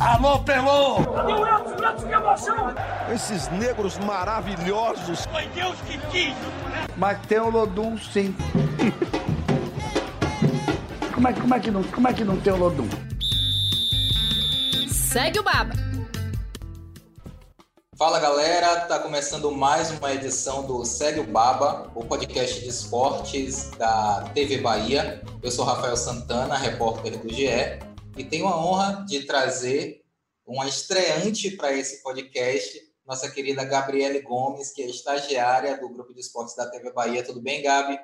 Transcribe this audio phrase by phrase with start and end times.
[0.00, 1.02] Alô, Pelô!
[1.12, 1.70] Cadê o Elton?
[1.70, 2.74] O Elton, que emoção!
[3.12, 5.26] Esses negros maravilhosos.
[5.26, 6.34] Foi Deus que quis!
[6.96, 8.32] Mas tem o Lodum, sim.
[11.12, 12.88] como, é, como, é que não, como é que não tem o Lodum?
[14.88, 15.74] Segue o Baba!
[17.96, 23.70] Fala galera, tá começando mais uma edição do Segue o Baba, o podcast de esportes
[23.76, 25.20] da TV Bahia.
[25.42, 27.80] Eu sou Rafael Santana, repórter do GE,
[28.18, 30.04] e tenho a honra de trazer
[30.44, 36.20] uma estreante para esse podcast, nossa querida Gabriele Gomes, que é estagiária do grupo de
[36.20, 37.24] esportes da TV Bahia.
[37.24, 37.96] Tudo bem, Gabi?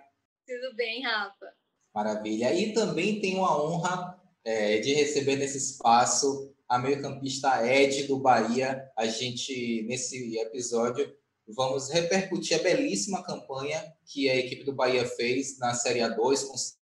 [0.47, 1.53] Tudo bem, Rafa.
[1.93, 2.55] Maravilha.
[2.55, 8.89] E também tenho a honra é, de receber nesse espaço a meio-campista Ed do Bahia.
[8.97, 11.13] A gente, nesse episódio,
[11.49, 16.47] vamos repercutir a belíssima campanha que a equipe do Bahia fez na Série A2,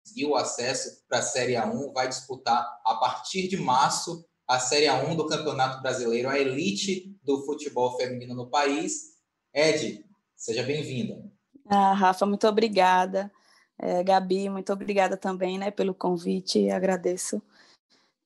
[0.10, 5.16] conseguiu acesso para a Série A1, vai disputar a partir de março a Série A1
[5.16, 9.16] do Campeonato Brasileiro, a elite do futebol feminino no país.
[9.54, 10.04] Ed,
[10.36, 11.24] seja bem-vinda.
[11.68, 13.32] Ah, Rafa, muito obrigada.
[13.78, 17.42] É, Gabi, muito obrigada também né, pelo convite, agradeço.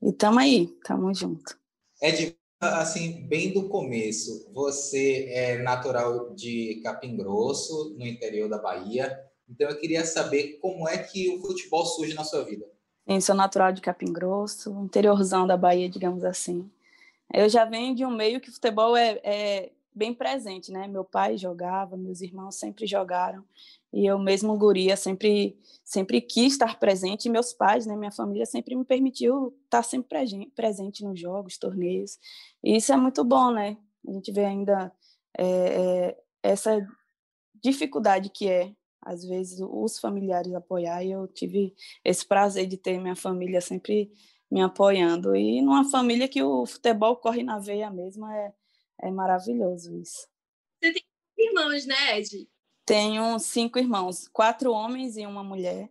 [0.02, 1.58] E tamo aí, tamo junto.
[2.02, 9.20] Ed, assim, bem do começo, você é natural de Capim Grosso, no interior da Bahia.
[9.54, 12.66] Então eu queria saber como é que o futebol surge na sua vida.
[13.08, 16.70] Sim, sou natural de Capim Grosso, interiorzão da Bahia, digamos assim.
[17.32, 20.88] Eu já venho de um meio que futebol é, é bem presente, né?
[20.88, 23.44] Meu pai jogava, meus irmãos sempre jogaram
[23.94, 28.46] e eu mesmo guria sempre sempre quis estar presente e meus pais né minha família
[28.46, 32.18] sempre me permitiu estar sempre presente nos jogos torneios
[32.64, 34.92] e isso é muito bom né a gente vê ainda
[35.38, 36.86] é, é, essa
[37.64, 38.74] dificuldade que é
[39.06, 44.12] às vezes os familiares apoiar e eu tive esse prazer de ter minha família sempre
[44.50, 48.54] me apoiando e numa família que o futebol corre na veia mesmo é
[49.02, 50.28] é maravilhoso isso
[50.82, 51.04] você tem
[51.38, 52.48] irmãos né Ed
[52.86, 55.90] tenho cinco irmãos, quatro homens e uma mulher.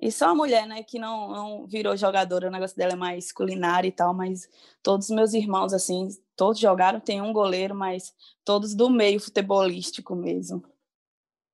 [0.00, 3.32] E só a mulher, né, que não, não virou jogadora, o negócio dela é mais
[3.32, 4.48] culinária e tal, mas
[4.80, 8.14] todos os meus irmãos, assim, todos jogaram, tem um goleiro, mas
[8.44, 10.62] todos do meio futebolístico mesmo.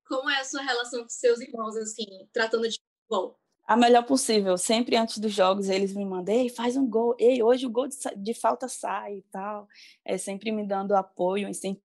[0.06, 3.38] Como é a sua relação com seus irmãos, assim, tratando de futebol?
[3.66, 4.58] A melhor possível.
[4.58, 7.88] Sempre antes dos jogos eles me mandam, ei, faz um gol, ei, hoje o gol
[7.88, 9.66] de, de falta sai e tal.
[10.04, 11.82] É sempre me dando apoio, incentivo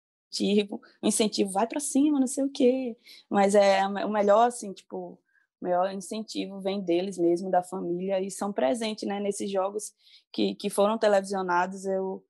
[1.02, 2.96] incentivo, vai para cima, não sei o quê.
[3.28, 5.18] Mas é o melhor, assim, tipo,
[5.60, 9.94] o melhor incentivo vem deles mesmo, da família, e são presentes, né, nesses jogos
[10.32, 11.84] que, que foram televisionados.
[11.86, 12.24] Eu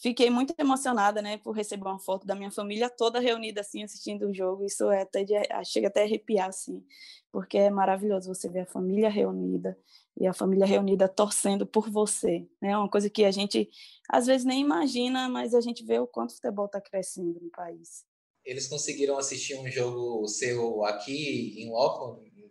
[0.00, 4.28] fiquei muito emocionada, né, por receber uma foto da minha família toda reunida, assim, assistindo
[4.28, 4.64] o jogo.
[4.64, 6.82] Isso é até de, chega até a arrepiar, assim,
[7.30, 9.78] porque é maravilhoso você ver a família reunida
[10.18, 12.46] e a família reunida torcendo por você.
[12.60, 12.70] Né?
[12.70, 13.68] É uma coisa que a gente
[14.08, 17.50] às vezes nem imagina, mas a gente vê o quanto o futebol está crescendo no
[17.50, 18.04] país.
[18.44, 22.50] Eles conseguiram assistir um jogo seu aqui em loco, em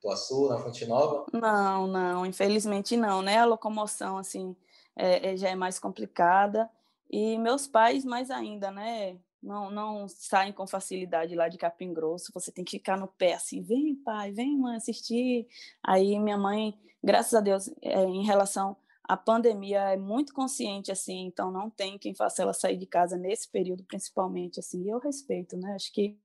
[0.00, 1.26] Tuaçu, na Fonte Nova?
[1.32, 3.38] Não, não, infelizmente não, né?
[3.38, 4.56] A locomoção assim
[4.96, 6.70] é, é, já é mais complicada
[7.12, 9.18] e meus pais mais ainda, né?
[9.42, 13.34] não, não saem com facilidade lá de Capim Grosso, você tem que ficar no pé
[13.34, 15.48] assim, vem pai, vem mãe assistir.
[15.82, 21.26] Aí minha mãe, graças a Deus, é, em relação à pandemia, é muito consciente assim,
[21.26, 24.84] então não tem quem faça ela sair de casa nesse período, principalmente assim.
[24.84, 25.74] E eu respeito, né?
[25.74, 26.16] Acho que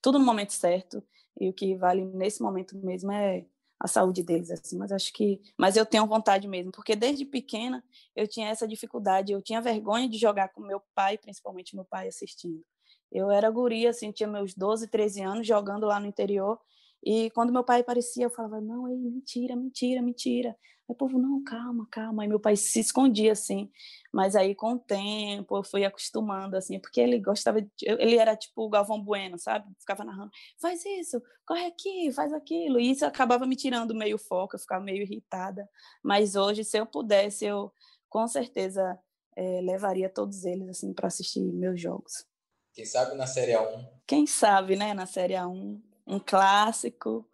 [0.00, 1.02] tudo no momento certo
[1.38, 3.44] e o que vale nesse momento mesmo é
[3.78, 7.84] a saúde deles assim mas acho que mas eu tenho vontade mesmo porque desde pequena
[8.14, 12.08] eu tinha essa dificuldade eu tinha vergonha de jogar com meu pai principalmente meu pai
[12.08, 12.64] assistindo.
[13.12, 16.58] Eu era guria assim tinha meus 12 13 anos jogando lá no interior
[17.06, 20.56] e quando meu pai aparecia eu falava não mentira mentira mentira
[20.88, 22.22] Aí o povo, não, calma, calma.
[22.22, 23.70] Aí meu pai se escondia, assim.
[24.12, 28.36] Mas aí, com o tempo, eu fui acostumando, assim, porque ele gostava, de, ele era
[28.36, 29.68] tipo o Galvão Bueno, sabe?
[29.80, 30.30] Ficava narrando,
[30.60, 32.78] faz isso, corre aqui, faz aquilo.
[32.78, 35.68] E isso acabava me tirando meio foco, eu ficava meio irritada.
[36.02, 37.72] Mas hoje, se eu pudesse, eu
[38.08, 38.98] com certeza
[39.36, 42.24] é, levaria todos eles, assim, para assistir meus jogos.
[42.72, 43.88] Quem sabe na Série A1?
[44.06, 45.80] Quem sabe, né, na Série A1.
[46.06, 47.28] Um clássico.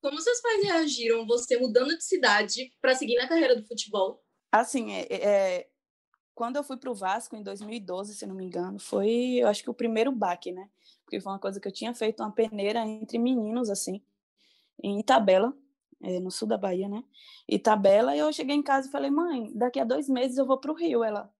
[0.00, 4.22] Como seus pais reagiram você mudando de cidade para seguir na carreira do futebol?
[4.50, 5.68] Assim, é, é,
[6.34, 9.62] quando eu fui para o Vasco em 2012, se não me engano, foi, eu acho
[9.62, 10.70] que o primeiro baque, né?
[11.04, 14.00] Porque foi uma coisa que eu tinha feito uma peneira entre meninos, assim,
[14.82, 15.52] em Itabela,
[16.00, 17.02] é, no sul da Bahia, né?
[17.48, 20.58] Itabela, e eu cheguei em casa e falei, mãe, daqui a dois meses eu vou
[20.58, 21.02] para o Rio.
[21.02, 21.32] Ela,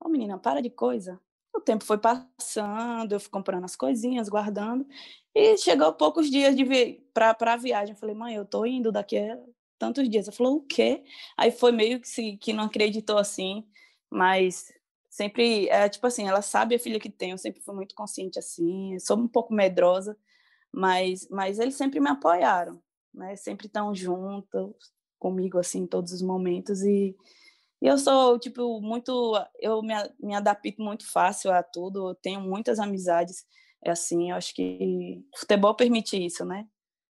[0.00, 1.20] ô oh, menina, para de coisa.
[1.58, 4.86] O tempo foi passando, eu fui comprando as coisinhas, guardando.
[5.34, 6.64] E chegou poucos dias de
[7.12, 7.94] para a viagem.
[7.94, 9.36] Eu falei, mãe, eu tô indo daqui a
[9.76, 10.28] tantos dias.
[10.28, 11.02] Ela falou, o quê?
[11.36, 13.66] Aí foi meio que, se, que não acreditou assim,
[14.08, 14.72] mas
[15.10, 18.38] sempre, é tipo assim, ela sabe a filha que tem, eu sempre fui muito consciente
[18.38, 20.16] assim, sou um pouco medrosa,
[20.72, 22.80] mas, mas eles sempre me apoiaram,
[23.12, 23.34] né?
[23.34, 24.72] Sempre estão juntos
[25.18, 27.16] comigo, assim, em todos os momentos e,
[27.80, 32.40] e eu sou, tipo, muito, eu me, me adapto muito fácil a tudo, eu tenho
[32.40, 33.46] muitas amizades,
[33.84, 36.66] é assim, eu acho que futebol permite isso, né?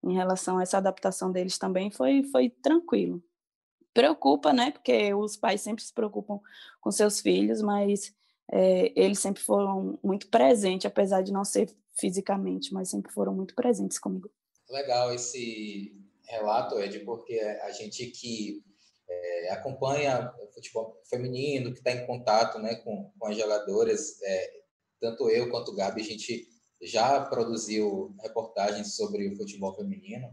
[0.05, 3.22] Em relação a essa adaptação deles também foi, foi tranquilo.
[3.94, 4.72] Preocupa, né?
[4.72, 6.40] Porque os pais sempre se preocupam
[6.81, 8.12] com seus filhos, mas
[8.50, 13.55] é, eles sempre foram muito presentes, apesar de não ser fisicamente, mas sempre foram muito
[13.55, 14.31] presentes comigo.
[14.69, 15.96] Legal esse
[16.26, 18.62] relato, Ed, porque a gente que
[19.08, 24.50] é, acompanha o futebol feminino, que está em contato né, com, com as jogadoras, é,
[25.00, 26.49] tanto eu quanto o Gabi, a gente
[26.81, 30.28] já produziu reportagens sobre o futebol feminino,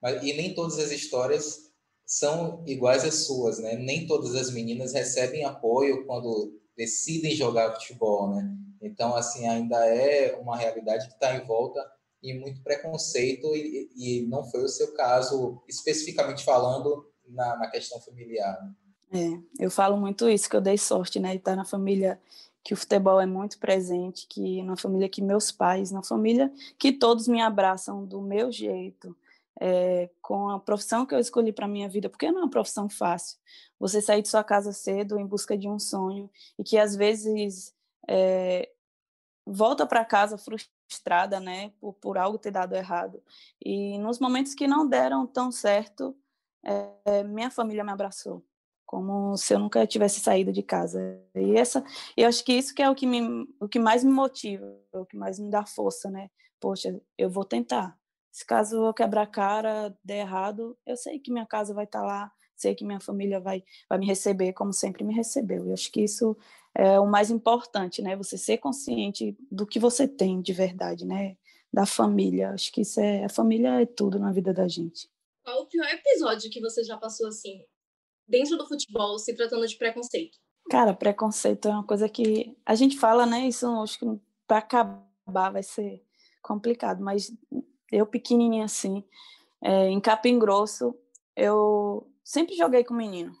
[0.00, 1.66] mas, e nem todas as histórias
[2.06, 3.74] são iguais às suas, né?
[3.76, 8.48] Nem todas as meninas recebem apoio quando decidem jogar futebol, né?
[8.80, 11.80] Então, assim, ainda é uma realidade que está em volta
[12.22, 18.00] e muito preconceito e, e, não foi o seu caso, especificamente falando na, na questão
[18.00, 18.62] familiar.
[18.62, 18.74] Né?
[19.12, 22.20] É, eu falo muito isso, que eu dei sorte, né, estar na família
[22.62, 26.92] que o futebol é muito presente, que na família que meus pais, na família que
[26.92, 29.16] todos me abraçam do meu jeito,
[29.60, 32.88] é, com a profissão que eu escolhi para minha vida, porque não é uma profissão
[32.88, 33.38] fácil.
[33.78, 36.28] Você sair de sua casa cedo em busca de um sonho
[36.58, 37.72] e que às vezes
[38.08, 38.68] é,
[39.46, 43.22] volta para casa frustrada, né, por, por algo ter dado errado.
[43.64, 46.16] E nos momentos que não deram tão certo,
[47.04, 48.44] é, minha família me abraçou
[48.86, 51.20] como se eu nunca tivesse saído de casa.
[51.34, 51.84] E essa,
[52.16, 54.64] eu acho que isso que é o que me, o que mais me motiva,
[54.94, 56.30] o que mais me dá força, né?
[56.60, 57.98] Poxa, eu vou tentar.
[58.30, 62.00] Se caso eu quebrar a cara, der errado, eu sei que minha casa vai estar
[62.00, 65.66] tá lá, sei que minha família vai vai me receber como sempre me recebeu.
[65.66, 66.36] Eu acho que isso
[66.74, 68.16] é o mais importante, né?
[68.16, 71.36] Você ser consciente do que você tem de verdade, né?
[71.72, 72.50] Da família.
[72.52, 75.08] Acho que isso é a família é tudo na vida da gente.
[75.46, 77.64] Qual o pior episódio que você já passou assim?
[78.28, 80.38] dentro do futebol, se tratando de preconceito?
[80.68, 83.46] Cara, preconceito é uma coisa que a gente fala, né?
[83.46, 84.06] Isso acho que
[84.46, 86.02] para acabar vai ser
[86.42, 87.32] complicado, mas
[87.90, 89.04] eu pequenininha assim,
[89.62, 90.94] é, em Capim Grosso,
[91.36, 93.32] eu sempre joguei com menino.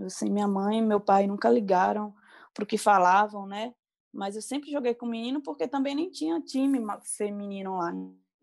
[0.00, 2.14] Assim, minha mãe e meu pai nunca ligaram
[2.52, 3.72] para o que falavam, né?
[4.12, 6.78] Mas eu sempre joguei com menino porque também nem tinha time
[7.16, 7.92] feminino lá.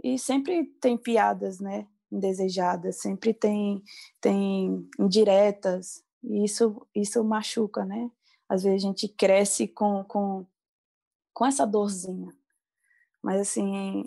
[0.02, 1.86] E sempre tem piadas, né?
[2.12, 3.84] Indesejadas, sempre tem
[4.22, 8.10] tem indiretas, e isso isso machuca, né?
[8.48, 10.46] Às vezes a gente cresce com com
[11.34, 12.34] com essa dorzinha.
[13.22, 14.04] Mas assim,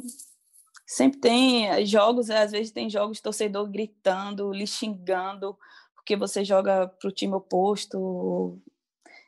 [0.87, 5.57] sempre tem jogos, às vezes tem jogos torcedor gritando, lhe xingando
[6.03, 8.59] porque você joga para o time oposto.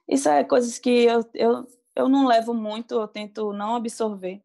[0.09, 4.43] Isso é coisas que eu, eu, eu não levo muito, eu tento não absorver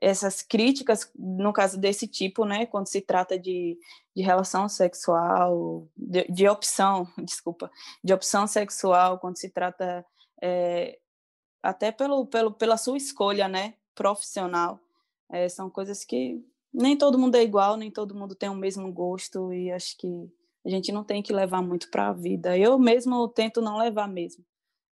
[0.00, 3.78] essas críticas, no caso desse tipo, né, quando se trata de,
[4.16, 7.70] de relação sexual, de, de opção, desculpa,
[8.02, 10.04] de opção sexual, quando se trata
[10.42, 10.98] é,
[11.62, 14.80] até pelo, pelo, pela sua escolha, né, profissional,
[15.28, 16.42] é, são coisas que
[16.72, 20.30] nem todo mundo é igual, nem todo mundo tem o mesmo gosto e acho que
[20.64, 22.56] a gente não tem que levar muito para a vida.
[22.56, 24.44] Eu mesmo tento não levar mesmo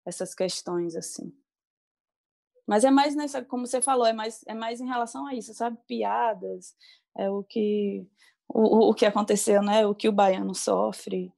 [0.06, 1.34] essas questões assim.
[2.68, 5.54] Mas é mais nessa, como você falou, é mais, é mais em relação a isso,
[5.54, 5.78] sabe?
[5.88, 6.76] Piadas,
[7.16, 8.08] é o que
[8.48, 9.86] o, o que aconteceu, né?
[9.86, 11.34] O que o baiano sofre.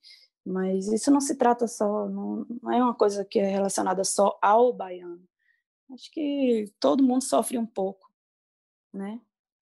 [0.45, 4.37] Mas isso não se trata só, não, não é uma coisa que é relacionada só
[4.41, 5.21] ao baiano.
[5.93, 8.09] Acho que todo mundo sofre um pouco,
[8.93, 9.19] né?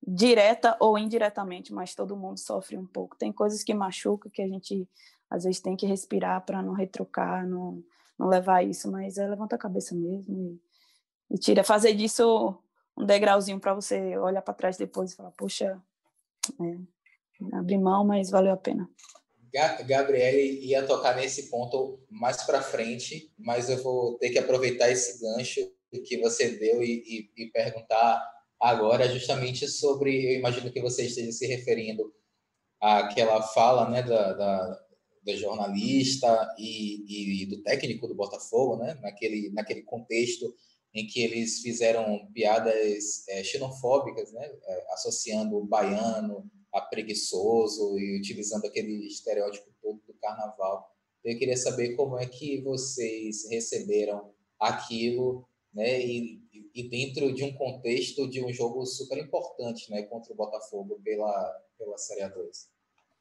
[0.07, 3.17] Direta ou indiretamente, mas todo mundo sofre um pouco.
[3.17, 4.87] Tem coisas que machucam que a gente
[5.29, 7.83] às vezes tem que respirar para não retrucar, não,
[8.17, 10.59] não levar isso, mas é levanta a cabeça mesmo
[11.29, 12.57] e tira fazer disso
[12.97, 15.81] um degrauzinho para você olhar para trás depois e falar, poxa,
[16.61, 18.89] é, abri mão, mas valeu a pena.
[19.85, 25.21] Gabriele ia tocar nesse ponto mais para frente, mas eu vou ter que aproveitar esse
[25.21, 25.71] gancho
[26.05, 28.21] que você deu e, e, e, perguntar
[28.59, 32.13] agora justamente sobre, eu imagino que você esteja se referindo
[32.81, 39.83] àquela fala né, da, da jornalista e, e, do técnico do Botafogo, né, naquele, naquele
[39.83, 40.53] contexto
[40.95, 48.17] em que eles fizeram piadas é, xenofóbicas, né, é, associando o baiano a preguiçoso e
[48.17, 50.89] utilizando aquele estereótipo todo do carnaval.
[51.23, 56.41] Eu queria saber como é que vocês receberam aquilo, né, e,
[56.73, 61.65] e dentro de um contexto de um jogo super importante, né, contra o Botafogo pela
[61.77, 62.67] pela Série A2.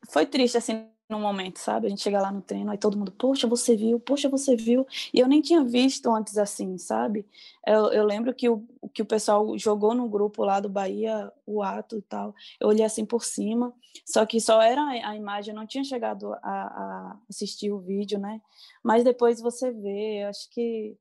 [0.09, 1.87] Foi triste assim, no momento, sabe?
[1.87, 4.87] A gente chega lá no treino, aí todo mundo, poxa, você viu, poxa, você viu.
[5.12, 7.25] E eu nem tinha visto antes assim, sabe?
[7.66, 11.62] Eu, eu lembro que o, que o pessoal jogou no grupo lá do Bahia, o
[11.62, 12.35] ato e tal.
[12.59, 13.73] Eu olhei assim por cima,
[14.04, 18.18] só que só era a imagem, eu não tinha chegado a, a assistir o vídeo,
[18.18, 18.40] né?
[18.83, 20.97] Mas depois você vê, eu acho que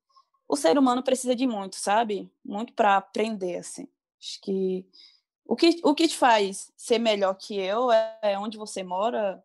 [0.48, 2.32] o ser humano precisa de muito, sabe?
[2.46, 3.88] Muito para aprender, assim.
[4.20, 4.86] Acho que
[5.46, 9.44] o que, o que te faz ser melhor que eu é, é onde você mora?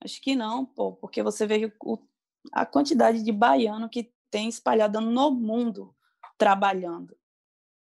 [0.00, 1.98] Acho que não, pô, porque você vê o,
[2.52, 5.94] a quantidade de baiano que tem espalhado no mundo
[6.36, 7.16] trabalhando,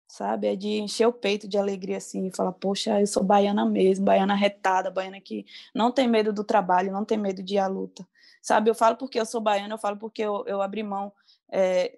[0.08, 0.48] sabe?
[0.48, 4.06] É de encher o peito de alegria assim e falar, poxa, eu sou baiana mesmo,
[4.06, 7.68] baiana retada, baiana que não tem medo do trabalho, não tem medo de ir à
[7.68, 8.08] luta,
[8.42, 8.70] sabe?
[8.70, 11.12] Eu falo porque eu sou baiana, eu falo porque eu, eu abri mão
[11.52, 11.98] é,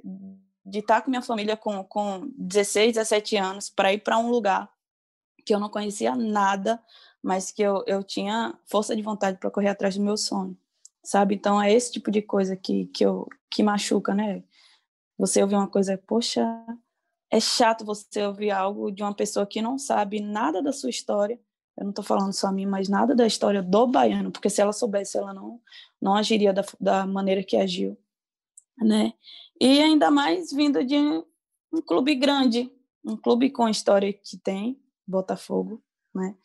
[0.66, 4.70] de estar com minha família com, com 16, 17 anos para ir para um lugar
[5.46, 6.82] que eu não conhecia nada,
[7.24, 10.58] mas que eu, eu tinha força de vontade para correr atrás do meu sonho,
[11.04, 11.36] sabe?
[11.36, 14.44] Então é esse tipo de coisa que, que, eu, que machuca, né?
[15.18, 16.44] Você ouvir uma coisa, poxa,
[17.30, 21.40] é chato você ouvir algo de uma pessoa que não sabe nada da sua história.
[21.78, 24.62] Eu não estou falando só a mim, mas nada da história do baiano, porque se
[24.62, 25.62] ela soubesse, ela não,
[26.02, 27.98] não agiria da, da maneira que agiu,
[28.78, 29.14] né?
[29.60, 32.70] E ainda mais vindo de um clube grande,
[33.06, 35.82] um clube com a história que tem, Botafogo,
[36.14, 36.36] né?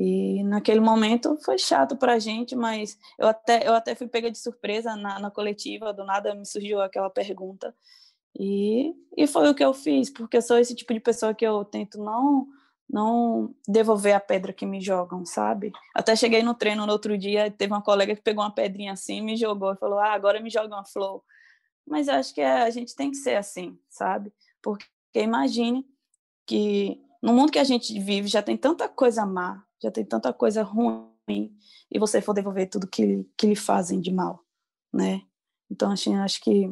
[0.00, 4.30] E naquele momento foi chato para a gente, mas eu até, eu até fui pega
[4.30, 7.74] de surpresa na, na coletiva, do nada me surgiu aquela pergunta.
[8.38, 11.44] E, e foi o que eu fiz, porque eu sou esse tipo de pessoa que
[11.44, 12.46] eu tento não
[12.90, 15.72] não devolver a pedra que me jogam, sabe?
[15.94, 19.20] Até cheguei no treino no outro dia, teve uma colega que pegou uma pedrinha assim,
[19.20, 21.22] me jogou e falou: "Ah, agora me joga uma flor".
[21.86, 24.32] Mas acho que a gente tem que ser assim, sabe?
[24.62, 25.84] Porque imagine
[26.46, 30.32] que no mundo que a gente vive já tem tanta coisa má, já tem tanta
[30.32, 31.56] coisa ruim,
[31.90, 34.44] e você for devolver tudo que, que lhe fazem de mal,
[34.92, 35.22] né?
[35.70, 36.70] Então, assim, acho que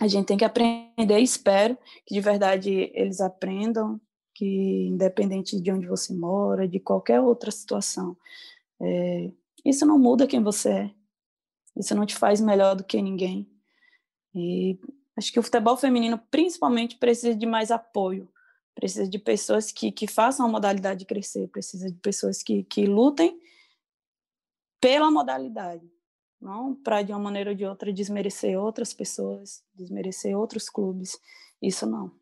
[0.00, 4.00] a gente tem que aprender, espero que de verdade eles aprendam,
[4.34, 8.16] que independente de onde você mora, de qualquer outra situação,
[8.80, 9.30] é,
[9.64, 10.94] isso não muda quem você é,
[11.76, 13.48] isso não te faz melhor do que ninguém.
[14.34, 14.78] E
[15.16, 18.28] acho que o futebol feminino, principalmente, precisa de mais apoio,
[18.76, 23.40] precisa de pessoas que, que façam a modalidade crescer, precisa de pessoas que, que lutem
[24.78, 25.90] pela modalidade,
[26.38, 31.18] não para de uma maneira ou de outra desmerecer outras pessoas, desmerecer outros clubes,
[31.60, 32.14] isso não.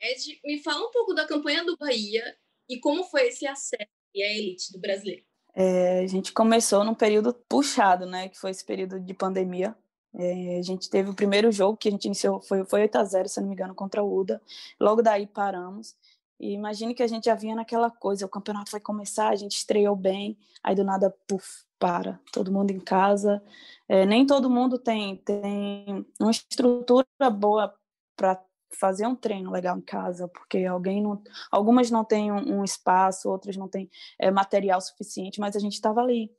[0.00, 2.24] Ed, me fala um pouco da campanha do Bahia
[2.68, 5.24] e como foi esse acesso à elite do brasileiro.
[5.52, 9.76] É, a gente começou num período puxado, né, que foi esse período de pandemia,
[10.14, 13.04] é, a gente teve o primeiro jogo que a gente iniciou, foi, foi 8 a
[13.04, 14.40] 0 se não me engano, contra o UDA.
[14.78, 15.94] Logo daí paramos.
[16.38, 19.56] E imagine que a gente já vinha naquela coisa, o campeonato vai começar, a gente
[19.56, 23.42] estreou bem, aí do nada, puf, para, todo mundo em casa.
[23.88, 27.74] É, nem todo mundo tem, tem uma estrutura boa
[28.16, 28.42] para
[28.78, 33.28] fazer um treino legal em casa, porque alguém não, algumas não têm um, um espaço,
[33.28, 36.32] outras não têm é, material suficiente, mas a gente estava ali,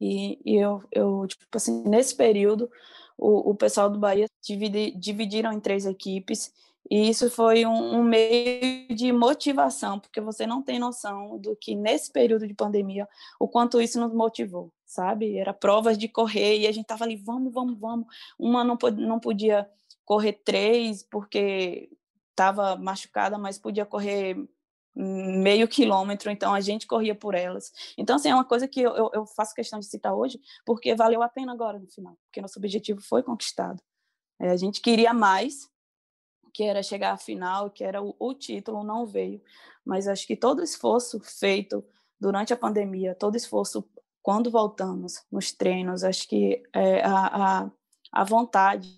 [0.00, 2.70] e, e eu, eu, tipo assim, nesse período,
[3.16, 6.52] o, o pessoal do Bahia dividi, dividiram em três equipes,
[6.90, 11.74] e isso foi um, um, meio de motivação, porque você não tem noção do que
[11.74, 13.08] nesse período de pandemia,
[13.40, 15.38] o quanto isso nos motivou, sabe?
[15.38, 18.06] Era provas de correr e a gente tava ali, vamos, vamos, vamos.
[18.38, 19.66] Uma não, não podia
[20.04, 21.88] correr três porque
[22.30, 24.36] estava machucada, mas podia correr
[24.94, 27.72] meio quilômetro, então a gente corria por elas.
[27.98, 31.22] Então, assim, é uma coisa que eu, eu faço questão de citar hoje, porque valeu
[31.22, 33.82] a pena agora no final, porque nosso objetivo foi conquistado.
[34.40, 35.68] É, a gente queria mais,
[36.52, 39.42] que era chegar à final, que era o, o título, não veio.
[39.84, 41.84] Mas acho que todo esforço feito
[42.20, 43.88] durante a pandemia, todo esforço
[44.22, 47.70] quando voltamos nos treinos, acho que é, a, a,
[48.12, 48.88] a vontade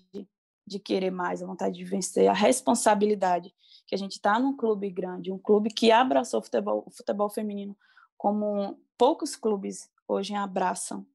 [0.65, 3.53] de querer mais, a vontade de vencer, a responsabilidade
[3.87, 7.29] que a gente está num clube grande, um clube que abraçou o futebol, o futebol
[7.29, 7.75] feminino
[8.17, 11.05] como poucos clubes hoje abraçam.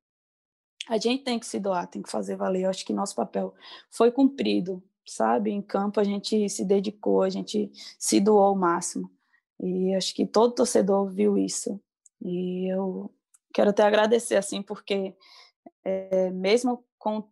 [0.88, 2.62] A gente tem que se doar, tem que fazer valer.
[2.62, 3.54] Eu acho que nosso papel
[3.90, 5.50] foi cumprido, sabe?
[5.50, 9.10] Em campo a gente se dedicou, a gente se doou ao máximo.
[9.60, 11.80] E acho que todo torcedor viu isso.
[12.20, 13.12] E eu
[13.52, 15.14] quero até agradecer, assim, porque
[15.84, 17.28] é, mesmo com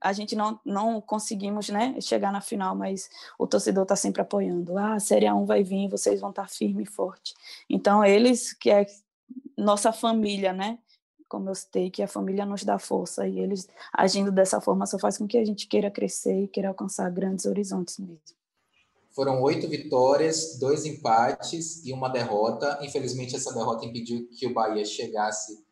[0.00, 4.78] a gente não, não conseguimos né, chegar na final, mas o torcedor está sempre apoiando.
[4.78, 7.34] Ah, a Série A1 vai vir, vocês vão estar tá firme e forte.
[7.68, 8.86] Então, eles, que é
[9.56, 10.78] nossa família, né?
[11.28, 14.98] Como eu citei, que a família nos dá força, e eles agindo dessa forma só
[14.98, 18.18] faz com que a gente queira crescer e queira alcançar grandes horizontes mesmo.
[19.10, 22.78] Foram oito vitórias, dois empates e uma derrota.
[22.80, 25.64] Infelizmente, essa derrota impediu que o Bahia chegasse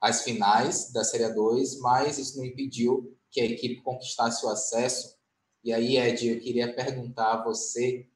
[0.00, 5.16] às finais da Série 2, mas isso não impediu que a equipe conquistasse o acesso.
[5.62, 8.08] E aí, Ed, eu queria perguntar a você,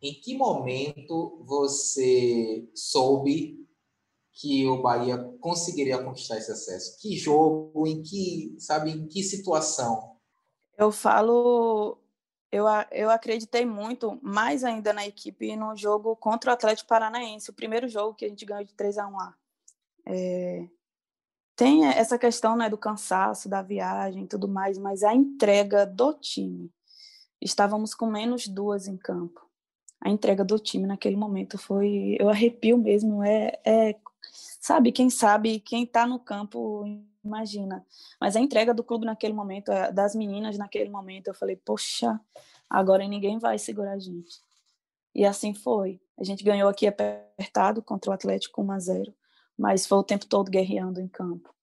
[0.00, 3.66] em que momento você soube
[4.32, 6.98] que o Bahia conseguiria conquistar esse acesso?
[7.00, 10.16] Que jogo, em que, sabe, em que situação?
[10.76, 11.98] Eu falo,
[12.52, 17.54] eu, eu acreditei muito, mais ainda na equipe, no jogo contra o Atlético Paranaense, o
[17.54, 19.34] primeiro jogo que a gente ganhou de 3 a 1 lá.
[20.04, 20.68] É,
[21.56, 26.12] tem essa questão né, do cansaço, da viagem e tudo mais, mas a entrega do
[26.12, 26.70] time.
[27.40, 29.40] Estávamos com menos duas em campo.
[30.00, 32.16] A entrega do time naquele momento foi.
[32.20, 33.24] Eu arrepio mesmo.
[33.24, 33.96] É, é
[34.60, 36.84] sabe, quem sabe, quem está no campo
[37.24, 37.84] imagina.
[38.20, 42.20] Mas a entrega do clube naquele momento, é, das meninas naquele momento, eu falei, poxa,
[42.68, 44.40] agora ninguém vai segurar a gente.
[45.14, 46.00] E assim foi.
[46.18, 49.14] A gente ganhou aqui apertado contra o Atlético 1 a 0
[49.58, 51.54] mas foi o tempo todo guerreando em campo.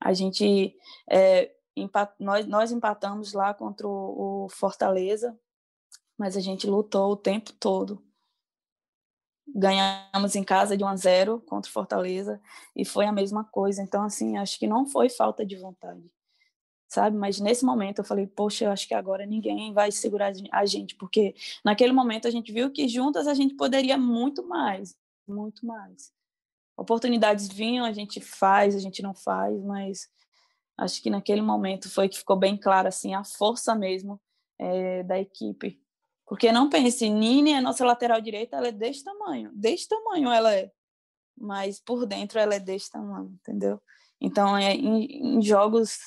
[0.00, 0.74] A gente,
[1.10, 5.38] é, empat, nós, nós empatamos lá contra o, o Fortaleza,
[6.16, 8.02] mas a gente lutou o tempo todo.
[9.52, 12.40] Ganhamos em casa de 1 a 0 contra o Fortaleza
[12.74, 13.82] e foi a mesma coisa.
[13.82, 16.08] Então, assim, acho que não foi falta de vontade,
[16.88, 17.16] sabe?
[17.16, 20.94] Mas nesse momento eu falei, poxa, eu acho que agora ninguém vai segurar a gente,
[20.94, 26.12] porque naquele momento a gente viu que juntas a gente poderia muito mais, muito mais
[26.80, 30.08] oportunidades vinham, a gente faz, a gente não faz, mas
[30.78, 34.18] acho que naquele momento foi que ficou bem claro assim a força mesmo
[34.58, 35.78] é, da equipe.
[36.26, 40.54] Porque não pense, Nini, a nossa lateral direita, ela é desse tamanho, desse tamanho ela
[40.54, 40.70] é,
[41.36, 43.78] mas por dentro ela é desse tamanho, entendeu?
[44.18, 45.98] Então é em, em jogos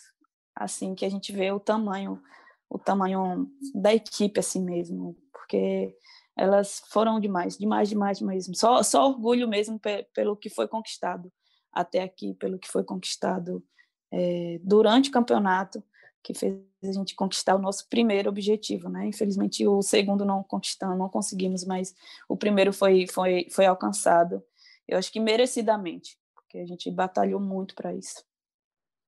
[0.56, 2.20] assim que a gente vê o tamanho,
[2.68, 5.96] o tamanho da equipe assim mesmo, porque
[6.36, 8.56] elas foram demais, demais, demais mesmo.
[8.56, 9.80] Só, só orgulho mesmo
[10.14, 11.32] pelo que foi conquistado
[11.72, 13.64] até aqui, pelo que foi conquistado
[14.12, 15.84] é, durante o campeonato,
[16.24, 19.08] que fez a gente conquistar o nosso primeiro objetivo, né?
[19.08, 21.94] Infelizmente o segundo não conquistamos, não conseguimos, mas
[22.30, 24.44] o primeiro foi foi foi alcançado.
[24.88, 28.24] Eu acho que merecidamente, porque a gente batalhou muito para isso.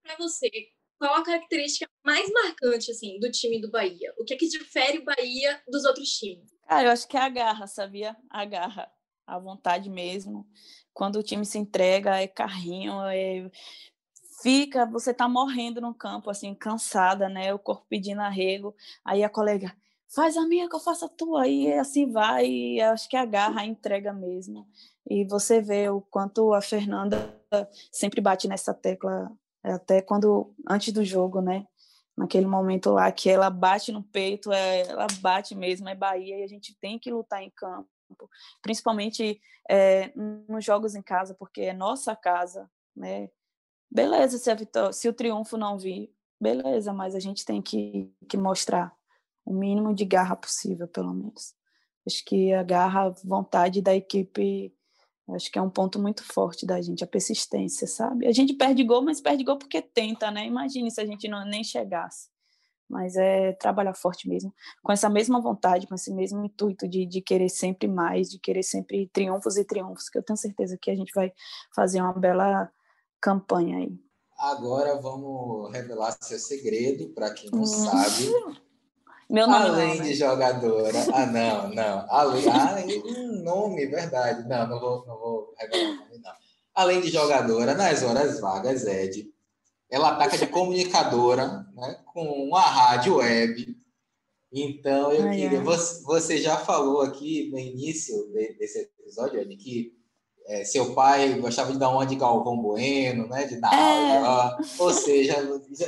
[0.04, 0.50] Para você,
[1.00, 4.14] qual a característica mais marcante assim do time do Bahia?
[4.18, 6.55] O que é que difere o Bahia dos outros times?
[6.68, 8.16] Cara, eu acho que é a garra, sabia?
[8.30, 8.92] A garra,
[9.26, 10.48] a vontade mesmo.
[10.94, 13.50] Quando o time se entrega, é carrinho, é
[14.42, 17.54] fica, você tá morrendo no campo assim, cansada, né?
[17.54, 18.76] O corpo pedindo arrego.
[19.04, 19.76] Aí a colega,
[20.14, 22.46] faz a minha que eu faço a tua aí, assim vai.
[22.48, 24.68] E acho que a garra a entrega mesmo.
[25.10, 27.32] E você vê o quanto a Fernanda
[27.92, 29.32] sempre bate nessa tecla
[29.64, 31.66] até quando antes do jogo, né?
[32.18, 36.44] Naquele momento lá que ela bate no peito, é, ela bate mesmo, é Bahia e
[36.44, 37.90] a gente tem que lutar em campo,
[38.62, 43.30] principalmente é, nos jogos em casa, porque é nossa casa, né?
[43.92, 48.38] Beleza, se, vitória, se o triunfo não vir, beleza, mas a gente tem que, que
[48.38, 48.96] mostrar
[49.46, 51.54] o mínimo de garra possível, pelo menos.
[52.08, 54.74] Acho que a garra, vontade da equipe
[55.30, 58.28] Acho que é um ponto muito forte da gente, a persistência, sabe?
[58.28, 60.46] A gente perde gol, mas perde gol porque tenta, né?
[60.46, 62.30] Imagine se a gente não nem chegasse.
[62.88, 67.20] Mas é trabalhar forte mesmo, com essa mesma vontade, com esse mesmo intuito de, de
[67.20, 70.96] querer sempre mais, de querer sempre triunfos e triunfos, que eu tenho certeza que a
[70.96, 71.34] gente vai
[71.74, 72.72] fazer uma bela
[73.20, 74.00] campanha aí.
[74.38, 77.66] Agora vamos revelar seu segredo para quem não hum.
[77.66, 78.56] sabe.
[79.30, 81.06] Meu nome Além não, de jogadora.
[81.14, 82.06] Ah, não, não.
[82.10, 82.76] Além, ah,
[83.08, 84.48] um nome, verdade.
[84.48, 86.32] Não, não vou, não vou revelar o nome, não.
[86.76, 89.34] Além de jogadora, nas horas vagas, Ed,
[89.90, 93.76] ela ataca de comunicadora, né, com uma rádio web.
[94.52, 95.60] Então, eu ai, queria.
[95.60, 95.64] Ai.
[95.66, 99.94] Você, você já falou aqui no início desse episódio, Ed, que
[100.48, 103.46] é, seu pai gostava de dar uma de Galvão Bueno, né?
[103.46, 104.18] De dar é.
[104.18, 104.58] aula.
[104.78, 105.34] Ou seja,
[105.72, 105.88] já,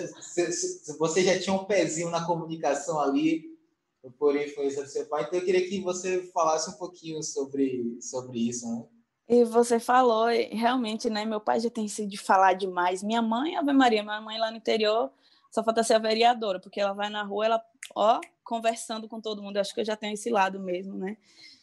[0.97, 3.55] você já tinha um pezinho na comunicação ali
[4.17, 5.23] por influência do seu pai.
[5.23, 8.83] Então eu queria que você falasse um pouquinho sobre, sobre isso, né?
[9.29, 11.25] E você falou, realmente, né?
[11.25, 13.03] Meu pai já tem sido de falar demais.
[13.03, 15.11] Minha mãe, Ave Maria, minha mãe lá no interior,
[15.51, 19.43] só falta ser a vereadora, porque ela vai na rua, ela, ó, conversando com todo
[19.43, 19.57] mundo.
[19.57, 21.17] Eu acho que eu já tenho esse lado mesmo, né?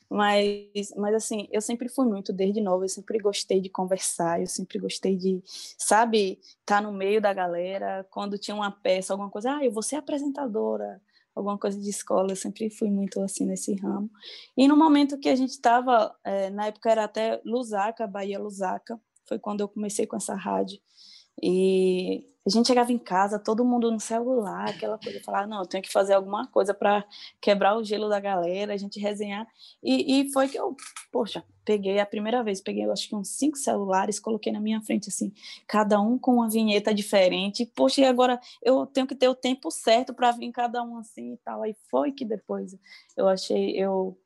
[0.08, 4.46] Mas, mas assim, eu sempre fui muito desde novo, eu sempre gostei de conversar, eu
[4.46, 5.42] sempre gostei de,
[5.78, 9.72] sabe, estar tá no meio da galera, quando tinha uma peça, alguma coisa, ah, eu
[9.72, 11.00] vou ser apresentadora,
[11.34, 14.10] alguma coisa de escola, eu sempre fui muito assim nesse ramo.
[14.56, 19.00] E no momento que a gente estava, é, na época era até Lusaka, Bahia Lusaka,
[19.26, 20.78] foi quando eu comecei com essa rádio.
[21.42, 25.66] E a gente chegava em casa, todo mundo no celular, aquela coisa, falar, não, eu
[25.66, 27.04] tenho que fazer alguma coisa para
[27.40, 29.46] quebrar o gelo da galera, a gente resenhar.
[29.82, 30.76] E, e, foi que eu,
[31.10, 35.08] poxa, peguei a primeira vez, peguei, acho que uns cinco celulares, coloquei na minha frente,
[35.08, 35.32] assim,
[35.66, 37.64] cada um com uma vinheta diferente.
[37.74, 41.32] Poxa, e agora eu tenho que ter o tempo certo para vir cada um assim
[41.34, 41.62] e tal.
[41.62, 42.76] Aí foi que depois
[43.16, 44.18] eu achei, eu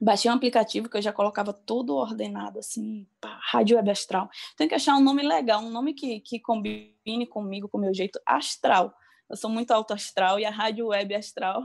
[0.00, 4.30] Baixei um aplicativo que eu já colocava tudo ordenado, assim, pá, Rádio Web Astral.
[4.56, 7.92] Tem que achar um nome legal, um nome que, que combine comigo, com o meu
[7.92, 8.94] jeito astral
[9.30, 11.62] eu sou muito alto astral e a rádio web astral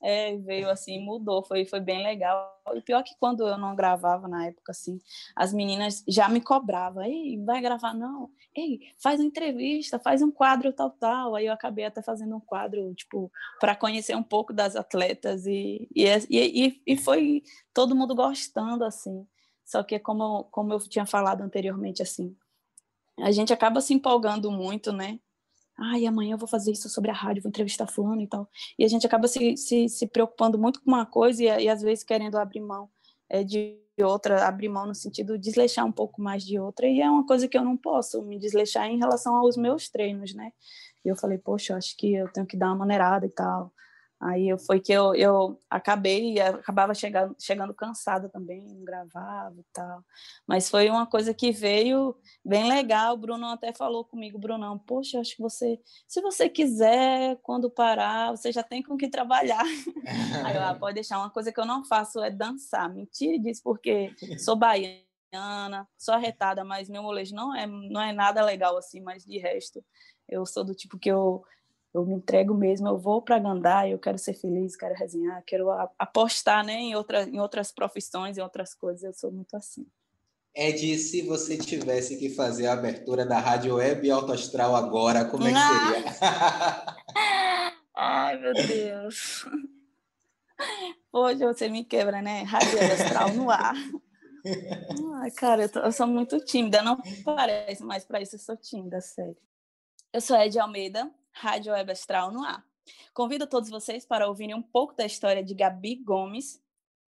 [0.00, 2.56] é, veio assim, mudou, foi, foi bem legal.
[2.74, 5.00] E pior que quando eu não gravava na época, assim,
[5.34, 8.30] as meninas já me cobravam, ei, vai gravar não?
[8.54, 11.34] Ei, faz uma entrevista, faz um quadro tal, tal.
[11.34, 15.88] Aí eu acabei até fazendo um quadro, tipo, para conhecer um pouco das atletas e,
[15.94, 17.42] e, e, e foi
[17.74, 19.26] todo mundo gostando, assim.
[19.64, 22.34] Só que como, como eu tinha falado anteriormente, assim,
[23.18, 25.18] a gente acaba se empolgando muito, né?
[25.78, 28.48] Ai, amanhã eu vou fazer isso sobre a rádio, vou entrevistar fulano e tal.
[28.78, 31.80] E a gente acaba se, se, se preocupando muito com uma coisa e, e às
[31.80, 32.90] vezes querendo abrir mão
[33.28, 37.00] é, de outra, abrir mão no sentido de desleixar um pouco mais de outra, e
[37.00, 40.52] é uma coisa que eu não posso me desleixar em relação aos meus treinos, né?
[41.04, 43.72] E eu falei, poxa, acho que eu tenho que dar uma maneirada e tal.
[44.20, 50.04] Aí foi que eu, eu acabei, acabava chegando, chegando cansada também, não gravava e tal.
[50.44, 53.14] Mas foi uma coisa que veio bem legal.
[53.14, 58.32] O Bruno até falou comigo, Brunão, poxa, acho que você, se você quiser, quando parar,
[58.32, 59.62] você já tem com que trabalhar.
[60.44, 62.92] Aí eu, ah, pode deixar, uma coisa que eu não faço é dançar.
[62.92, 68.44] Mentira disso, porque sou baiana, sou arretada, mas meu molejo não é, não é nada
[68.44, 69.84] legal assim, mas de resto,
[70.28, 71.44] eu sou do tipo que eu
[71.94, 75.70] eu me entrego mesmo, eu vou para Gandá, eu quero ser feliz, quero resenhar, quero
[75.98, 79.86] apostar né, em, outra, em outras profissões, em outras coisas, eu sou muito assim.
[80.54, 85.46] Ed, se você tivesse que fazer a abertura da Rádio Web Alto Astral agora, como
[85.46, 85.92] é que ah!
[85.92, 86.96] seria?
[87.94, 89.46] Ai, meu Deus.
[91.12, 92.42] Hoje você me quebra, né?
[92.42, 93.74] Rádio Astral no ar.
[95.20, 98.56] Ai, cara, eu, tô, eu, sou muito tímida, não parece, mas para isso eu sou
[98.56, 99.36] tímida, sério.
[100.12, 102.64] Eu sou Ed Almeida, Rádio Web Astral no ar.
[103.14, 106.60] Convido todos vocês para ouvirem um pouco da história de Gabi Gomes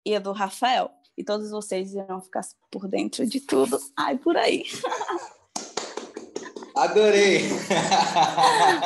[0.03, 0.89] e do Rafael.
[1.15, 3.77] E todos vocês irão ficar por dentro de tudo.
[3.95, 4.63] Ai, por aí.
[6.75, 7.43] Adorei!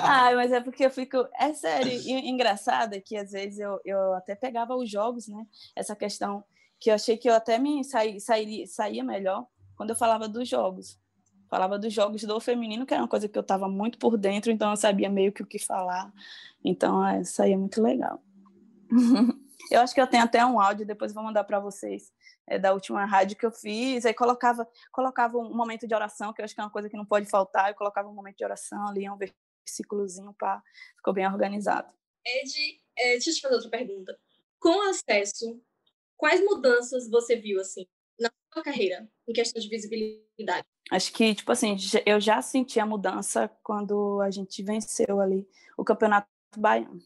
[0.04, 1.26] Ai, mas é porque eu fico.
[1.40, 5.48] É sério, e engraçado que às vezes eu, eu até pegava os jogos, né?
[5.76, 6.44] Essa questão
[6.80, 10.48] que eu achei que eu até me saí, saía, saía melhor quando eu falava dos
[10.48, 11.00] jogos
[11.50, 14.52] falava dos jogos do feminino, que era uma coisa que eu estava muito por dentro,
[14.52, 16.14] então eu sabia meio que o que falar.
[16.64, 18.22] Então, é, isso aí é muito legal.
[19.72, 22.14] eu acho que eu tenho até um áudio, depois vou mandar para vocês,
[22.48, 24.06] é, da última rádio que eu fiz.
[24.06, 26.98] Aí colocava, colocava um momento de oração, que eu acho que é uma coisa que
[26.98, 27.70] não pode faltar.
[27.70, 30.62] Eu colocava um momento de oração ali, um versículozinho, para
[30.98, 31.92] ficou bem organizado.
[32.26, 34.18] Ed, é, deixa eu te fazer outra pergunta.
[34.60, 35.60] Com acesso,
[36.16, 37.88] quais mudanças você viu assim
[38.20, 40.66] na sua carreira em questão de visibilidade?
[40.92, 45.84] Acho que, tipo assim, eu já senti a mudança quando a gente venceu ali o
[45.84, 46.28] Campeonato
[46.58, 47.00] Baiano.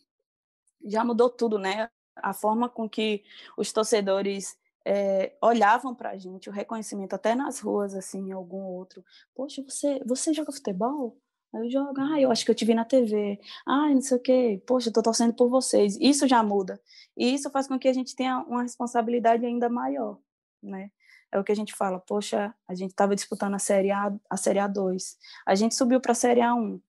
[0.85, 1.89] Já mudou tudo, né?
[2.15, 3.23] A forma com que
[3.57, 9.03] os torcedores é, olhavam para a gente, o reconhecimento até nas ruas, assim, algum outro.
[9.35, 11.17] Poxa, você, você joga futebol?
[11.53, 13.39] Aí eu jogo, ah, eu acho que eu te vi na TV.
[13.65, 14.63] Ah, não sei o quê.
[14.65, 15.97] Poxa, eu tô torcendo por vocês.
[16.01, 16.81] Isso já muda.
[17.15, 20.19] E isso faz com que a gente tenha uma responsabilidade ainda maior,
[20.61, 20.89] né?
[21.33, 24.37] É o que a gente fala, poxa, a gente estava disputando a Série A, a
[24.37, 26.79] Série A2, a gente subiu para a Série A1.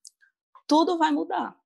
[0.67, 1.57] Tudo vai mudar.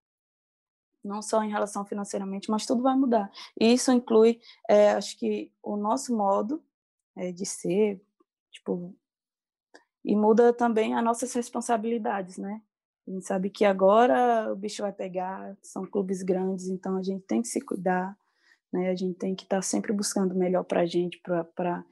[1.03, 3.29] Não só em relação financeiramente, mas tudo vai mudar.
[3.59, 4.39] E isso inclui,
[4.69, 6.63] é, acho que, o nosso modo
[7.17, 8.01] é, de ser,
[8.49, 8.95] tipo,
[10.03, 12.61] e muda também as nossas responsabilidades, né?
[13.05, 17.25] A gente sabe que agora o bicho vai pegar, são clubes grandes, então a gente
[17.25, 18.17] tem que se cuidar,
[18.71, 18.89] né?
[18.89, 21.83] A gente tem que estar tá sempre buscando o melhor para a gente, para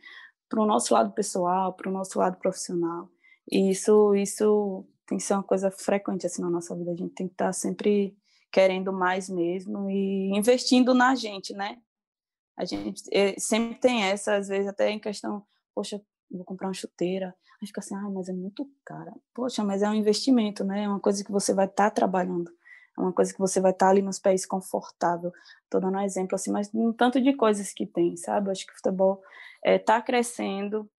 [0.50, 3.10] para o nosso lado pessoal, para o nosso lado profissional.
[3.52, 6.92] E isso, isso tem que ser uma coisa frequente assim na nossa vida.
[6.92, 8.16] A gente tem que estar sempre
[8.52, 11.78] querendo mais mesmo e investindo na gente, né?
[12.56, 16.74] A gente eh, sempre tem essa, às vezes até em questão, poxa, vou comprar uma
[16.74, 17.36] chuteira.
[17.62, 19.14] Aí fica assim, ah, mas é muito cara.
[19.34, 20.84] Poxa, mas é um investimento, né?
[20.84, 22.52] É uma coisa que você vai estar tá trabalhando.
[22.98, 25.32] É uma coisa que você vai estar ali nos pés confortável.
[25.64, 28.50] Estou dando um exemplo assim, mas um tanto de coisas que tem, sabe?
[28.50, 29.22] Acho que o futebol
[29.64, 30.90] está eh, é, crescendo,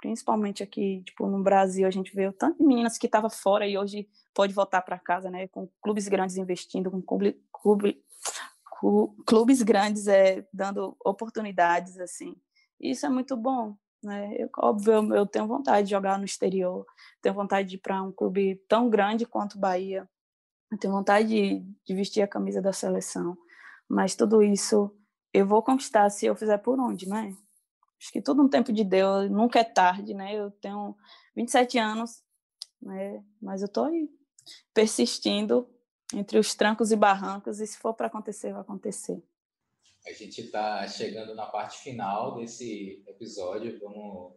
[0.00, 3.66] principalmente aqui, tipo, no Brasil, a gente vê o tanto de meninas que estavam fora
[3.66, 8.02] e hoje pode voltar para casa, né, com clubes grandes investindo, com clube, clube,
[9.26, 12.34] clubes grandes é, dando oportunidades, assim.
[12.80, 14.34] Isso é muito bom, né?
[14.38, 16.86] Eu, óbvio, eu tenho vontade de jogar no exterior,
[17.20, 20.08] tenho vontade de ir para um clube tão grande quanto o Bahia,
[20.70, 23.36] eu tenho vontade de, de vestir a camisa da seleção,
[23.88, 24.94] mas tudo isso
[25.32, 27.36] eu vou conquistar se eu fizer por onde, né?
[28.00, 30.34] Acho que tudo no tempo de Deus, nunca é tarde, né?
[30.34, 30.96] Eu tenho
[31.36, 32.22] 27 anos,
[32.80, 33.22] né?
[33.40, 34.08] Mas eu tô aí
[34.72, 35.68] persistindo
[36.14, 39.22] entre os trancos e barrancos e se for para acontecer, vai acontecer.
[40.06, 43.78] A gente está chegando na parte final desse episódio.
[43.80, 44.34] Vamos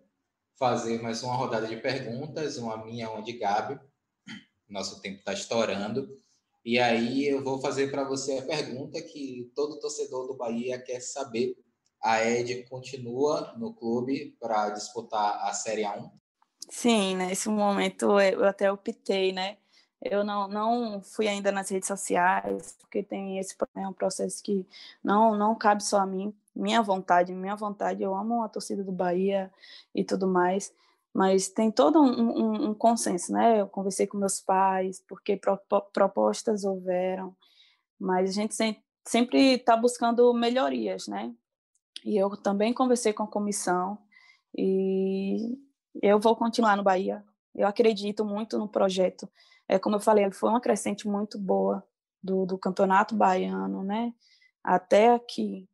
[0.57, 3.79] fazer mais uma rodada de perguntas, uma minha, uma de Gabi.
[4.67, 6.21] Nosso tempo está estourando.
[6.65, 11.01] E aí eu vou fazer para você a pergunta que todo torcedor do Bahia quer
[11.01, 11.57] saber.
[12.01, 16.09] A Ed continua no clube para disputar a Série A1?
[16.69, 19.57] Sim, nesse momento eu até optei, né?
[20.01, 24.65] Eu não, não fui ainda nas redes sociais, porque tem esse é um processo que
[25.01, 26.33] não, não cabe só a mim.
[26.53, 29.51] Minha vontade, minha vontade, eu amo a torcida do Bahia
[29.95, 30.73] e tudo mais,
[31.13, 33.61] mas tem todo um, um, um consenso, né?
[33.61, 35.59] Eu conversei com meus pais, porque pro,
[35.93, 37.35] propostas houveram,
[37.99, 38.55] mas a gente
[39.07, 41.33] sempre está buscando melhorias, né?
[42.03, 43.97] E eu também conversei com a comissão
[44.57, 45.57] e
[46.01, 47.23] eu vou continuar no Bahia.
[47.55, 49.29] Eu acredito muito no projeto
[49.67, 51.83] é, como eu falei, foi uma crescente muito boa
[52.21, 54.13] do, do campeonato baiano, né?
[54.63, 55.67] Até aqui.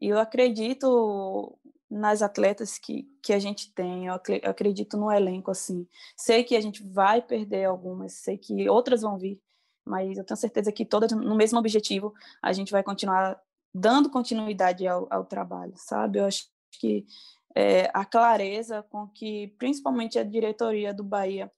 [0.00, 1.58] E eu acredito
[1.94, 5.86] nas atletas que, que a gente tem, eu acredito no elenco, assim.
[6.16, 9.40] Sei que a gente vai perder algumas, sei que outras vão vir,
[9.84, 13.40] mas eu tenho certeza que todas no mesmo objetivo, a gente vai continuar
[13.72, 16.18] dando continuidade ao, ao trabalho, sabe?
[16.18, 16.48] Eu acho
[16.80, 17.06] que
[17.54, 21.50] é, a clareza com que, principalmente a diretoria do Bahia,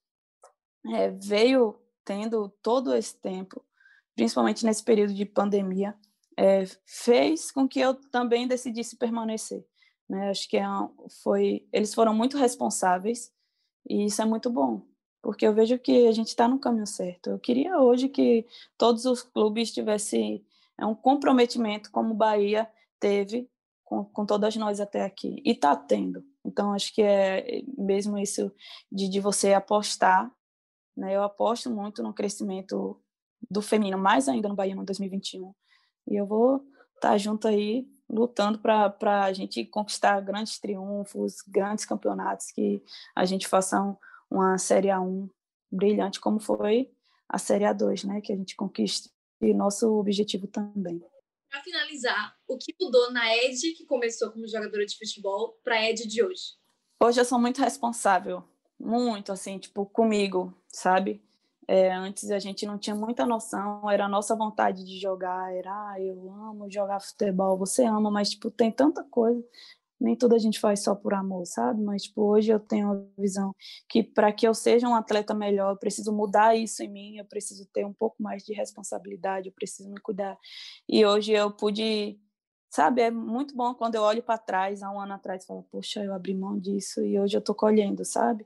[0.93, 3.65] é, veio tendo todo esse tempo,
[4.15, 5.95] principalmente nesse período de pandemia,
[6.37, 9.65] é, fez com que eu também decidisse permanecer.
[10.09, 10.29] Né?
[10.29, 10.65] Acho que é
[11.23, 13.31] foi, eles foram muito responsáveis
[13.89, 14.81] e isso é muito bom,
[15.21, 17.29] porque eu vejo que a gente está no caminho certo.
[17.29, 18.45] Eu queria hoje que
[18.77, 20.45] todos os clubes tivessem
[20.79, 23.49] é, um comprometimento como o Bahia teve
[23.83, 26.23] com, com todas nós até aqui e está tendo.
[26.45, 28.51] Então acho que é mesmo isso
[28.91, 30.31] de, de você apostar
[30.97, 31.15] né?
[31.15, 32.99] Eu aposto muito no crescimento
[33.49, 35.53] do feminino, mais ainda no Bahia no 2021.
[36.07, 36.57] E eu vou
[36.95, 42.83] estar tá junto aí, lutando para a gente conquistar grandes triunfos, grandes campeonatos, que
[43.15, 43.95] a gente faça um,
[44.29, 45.29] uma Série A1
[45.71, 46.91] brilhante, como foi
[47.27, 48.21] a Série A2, né?
[48.21, 49.09] que a gente conquiste.
[49.41, 51.03] E nosso objetivo também.
[51.49, 55.89] Para finalizar, o que mudou na Ed, que começou como jogadora de futebol, para a
[55.89, 56.55] Ed de hoje?
[56.99, 58.43] Hoje eu sou muito responsável
[58.79, 61.21] muito assim, tipo, comigo, sabe?
[61.67, 65.69] É, antes a gente não tinha muita noção, era a nossa vontade de jogar, era,
[65.91, 69.43] ah, eu amo jogar futebol, você ama, mas, tipo, tem tanta coisa,
[69.99, 71.81] nem tudo a gente faz só por amor, sabe?
[71.83, 73.53] Mas, tipo, hoje eu tenho a visão
[73.89, 77.25] que para que eu seja um atleta melhor, eu preciso mudar isso em mim, eu
[77.25, 80.37] preciso ter um pouco mais de responsabilidade, eu preciso me cuidar.
[80.87, 82.19] E hoje eu pude
[82.69, 86.03] sabe, é muito bom quando eu olho para trás, há um ano atrás, falo, poxa,
[86.03, 88.45] eu abri mão disso e hoje eu estou colhendo, sabe?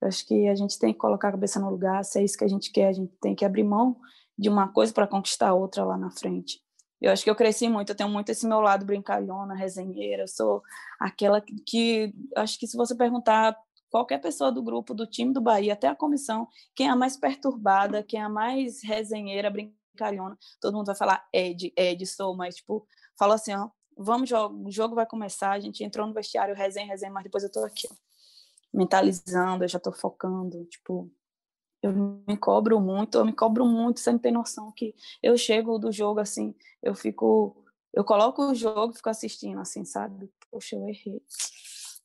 [0.00, 2.38] Eu acho que a gente tem que colocar a cabeça no lugar, se é isso
[2.38, 3.96] que a gente quer, a gente tem que abrir mão
[4.36, 6.60] de uma coisa para conquistar outra lá na frente.
[7.00, 10.28] Eu acho que eu cresci muito, eu tenho muito esse meu lado brincalhona, resenheira, eu
[10.28, 10.62] sou
[10.98, 13.56] aquela que, acho que se você perguntar
[13.90, 17.16] qualquer pessoa do grupo, do time do Bahia, até a comissão, quem é a mais
[17.16, 22.56] perturbada, quem é a mais resenheira, brincalhona, todo mundo vai falar Ed, Ed, sou, mas,
[22.56, 22.86] tipo,
[23.18, 26.86] fala assim, ó, vamos, jogo, o jogo vai começar, a gente entrou no vestiário, resenha,
[26.86, 28.09] resenha, mas depois eu tô aqui, ó
[28.72, 31.10] mentalizando, eu já estou focando, tipo,
[31.82, 35.78] eu me cobro muito, eu me cobro muito, você não tem noção que eu chego
[35.78, 37.56] do jogo assim, eu fico,
[37.92, 40.30] eu coloco o jogo e fico assistindo assim, sabe?
[40.50, 41.22] Poxa, eu errei.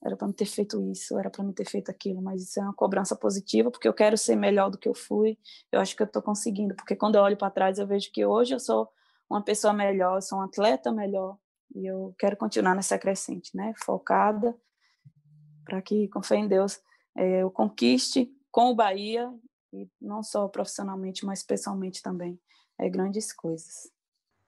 [0.04, 2.64] Era para me ter feito isso, era para me ter feito aquilo, mas isso é
[2.64, 5.38] uma cobrança positiva, porque eu quero ser melhor do que eu fui.
[5.72, 8.26] Eu acho que eu estou conseguindo, porque quando eu olho para trás, eu vejo que
[8.26, 8.88] hoje eu sou
[9.30, 11.38] uma pessoa melhor, eu sou um atleta melhor,
[11.76, 13.74] e eu quero continuar nessa crescente, né?
[13.78, 14.56] Focada
[15.66, 16.80] para que, com fé em Deus,
[17.16, 19.30] é, eu conquiste com o Bahia,
[19.74, 22.40] e não só profissionalmente, mas pessoalmente também,
[22.80, 23.92] é, grandes coisas.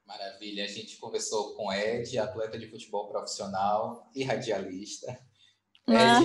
[0.05, 5.19] Maravilha, a gente conversou com Ed, atleta de futebol profissional e radialista.
[5.85, 6.21] Ah.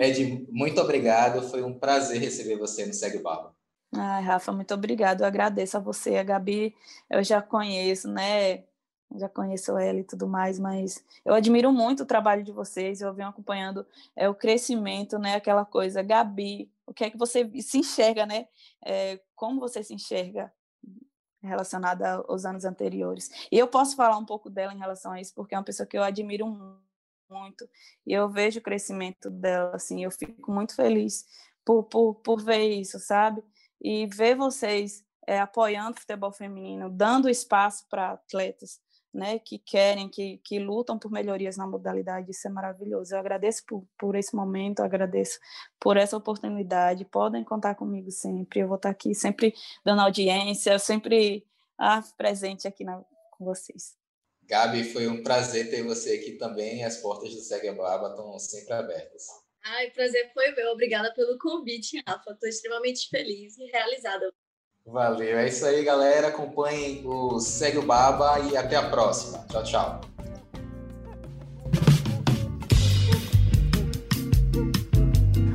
[0.00, 3.54] Ed, Ed, muito obrigado, foi um prazer receber você no Segue Baba.
[3.94, 5.20] Ai, Rafa, muito obrigado.
[5.20, 6.16] Eu agradeço a você.
[6.16, 6.74] A Gabi,
[7.08, 8.64] eu já conheço, né?
[9.14, 13.14] Já conheço ela e tudo mais, mas eu admiro muito o trabalho de vocês, eu
[13.14, 17.78] venho acompanhando é, o crescimento, né, aquela coisa, Gabi, o que é que você se
[17.78, 18.48] enxerga, né,
[18.84, 20.52] é, como você se enxerga
[21.42, 23.30] relacionada aos anos anteriores.
[23.50, 25.86] E eu posso falar um pouco dela em relação a isso, porque é uma pessoa
[25.86, 26.46] que eu admiro
[27.30, 27.68] muito,
[28.06, 31.26] e eu vejo o crescimento dela, assim, eu fico muito feliz
[31.64, 33.42] por, por, por ver isso, sabe?
[33.80, 38.80] E ver vocês é, apoiando o futebol feminino, dando espaço para atletas
[39.16, 43.14] né, que querem, que, que lutam por melhorias na modalidade, isso é maravilhoso.
[43.14, 45.40] Eu agradeço por, por esse momento, agradeço
[45.80, 51.46] por essa oportunidade, podem contar comigo sempre, eu vou estar aqui sempre dando audiência, sempre
[51.78, 53.96] ah, presente aqui na, com vocês.
[54.42, 58.74] Gabi, foi um prazer ter você aqui também, as portas do Segue Baba estão sempre
[58.74, 59.26] abertas.
[59.64, 64.32] Ai, prazer foi meu, obrigada pelo convite, Rafa, estou extremamente feliz e realizada.
[64.86, 65.36] Valeu.
[65.38, 66.28] É isso aí, galera.
[66.28, 69.44] Acompanhem o Segue o Baba e até a próxima.
[69.50, 70.00] Tchau, tchau.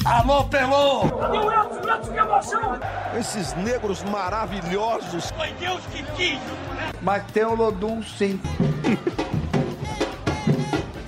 [0.03, 1.05] Alô, Pelô!
[1.05, 2.79] Meu que emoção!
[3.17, 5.31] Esses negros maravilhosos.
[5.31, 6.39] Foi Deus que quis!
[7.01, 8.39] Mas tem o Lodum, sim.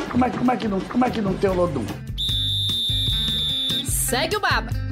[0.10, 1.86] como, é, como, é que não, como é que não tem o Lodum?
[3.86, 4.83] Segue o Baba.